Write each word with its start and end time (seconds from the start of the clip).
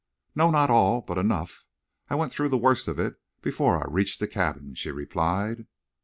"No, 0.33 0.49
not 0.49 0.71
all. 0.71 1.01
But 1.01 1.19
enough. 1.19 1.63
I 2.09 2.15
went 2.15 2.31
through 2.33 2.49
the 2.49 2.57
worst 2.57 2.87
of 2.87 2.97
it 2.97 3.17
before 3.43 3.77
I 3.77 3.87
reached 3.87 4.19
the 4.19 4.27
cabin," 4.27 4.73
she 4.73 4.89
replied. 4.89 5.67